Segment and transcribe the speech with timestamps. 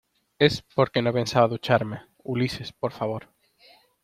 [0.39, 2.01] es porque no pensaba ducharme.
[2.23, 3.29] Ulises, por favor